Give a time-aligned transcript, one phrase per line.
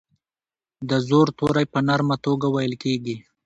[0.89, 3.17] د زور توری په نرمه توګه ویل کیږي.